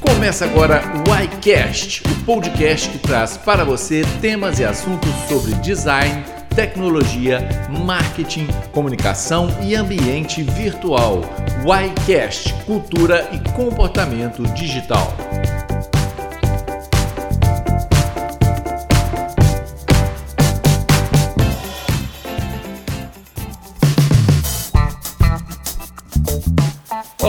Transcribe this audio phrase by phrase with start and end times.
[0.00, 6.22] Começa agora o iCast, o podcast que traz para você temas e assuntos sobre design,
[6.54, 7.48] tecnologia,
[7.84, 11.22] marketing, comunicação e ambiente virtual.
[11.64, 15.12] ICast, cultura e comportamento digital.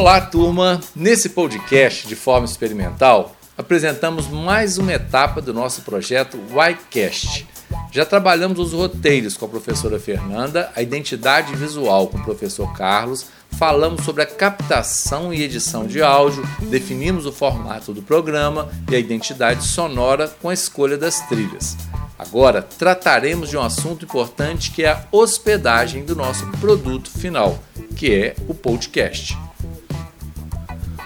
[0.02, 0.82] Olá, turma!
[0.96, 7.48] Nesse podcast de forma experimental, apresentamos mais uma etapa do nosso projeto YCast.
[7.92, 13.28] Já trabalhamos os roteiros com a professora Fernanda, a identidade visual com o professor Carlos,
[13.52, 19.00] falamos sobre a captação e edição de áudio, definimos o formato do programa e a
[19.00, 21.78] identidade sonora com a escolha das trilhas.
[22.18, 27.60] Agora trataremos de um assunto importante que é a hospedagem do nosso produto final,
[27.96, 29.38] que é o podcast.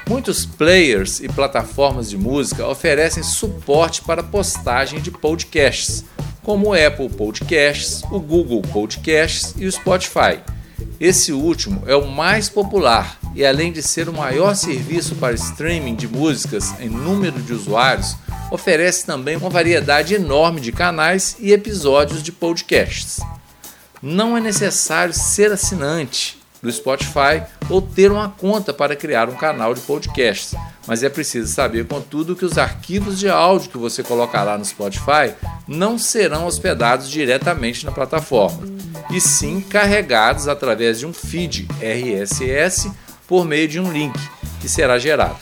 [0.07, 6.05] Muitos players e plataformas de música oferecem suporte para postagem de podcasts,
[6.43, 10.39] como o Apple Podcasts, o Google Podcasts e o Spotify.
[10.99, 15.95] Esse último é o mais popular e, além de ser o maior serviço para streaming
[15.95, 18.15] de músicas em número de usuários,
[18.51, 23.21] oferece também uma variedade enorme de canais e episódios de podcasts.
[24.03, 29.73] Não é necessário ser assinante do Spotify ou ter uma conta para criar um canal
[29.73, 30.53] de podcasts.
[30.87, 35.33] Mas é preciso saber, contudo, que os arquivos de áudio que você colocará no Spotify
[35.67, 38.67] não serão hospedados diretamente na plataforma,
[39.09, 42.91] e sim carregados através de um feed RSS
[43.27, 44.19] por meio de um link
[44.61, 45.37] que será gerado.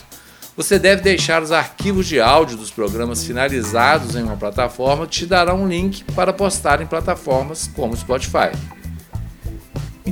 [0.56, 5.26] Você deve deixar os arquivos de áudio dos programas finalizados em uma plataforma que te
[5.26, 8.52] dará um link para postar em plataformas como Spotify.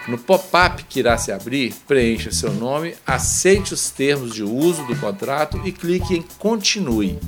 [0.06, 4.94] No pop-up que irá se abrir, preencha seu nome, aceite os termos de uso do
[4.96, 7.18] contrato e clique em Continue.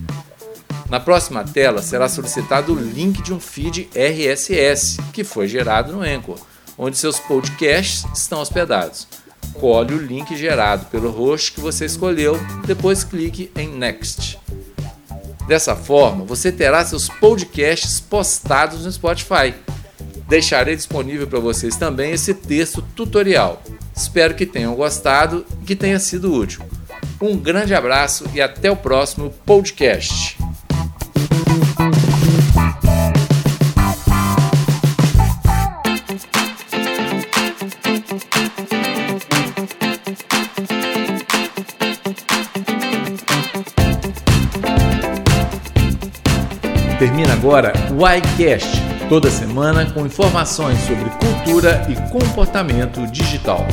[0.90, 6.02] Na próxima tela será solicitado o link de um feed RSS que foi gerado no
[6.02, 6.38] Anchor,
[6.76, 9.08] onde seus podcasts estão hospedados.
[9.54, 14.38] Colhe o link gerado pelo host que você escolheu, depois clique em Next.
[15.48, 19.54] Dessa forma, você terá seus podcasts postados no Spotify
[20.28, 23.62] Deixarei disponível para vocês também esse texto tutorial.
[23.94, 26.62] Espero que tenham gostado e que tenha sido útil.
[27.20, 30.36] Um grande abraço e até o próximo podcast.
[46.98, 53.64] Termina agora o iCast toda semana com informações sobre cultura e comportamento digital.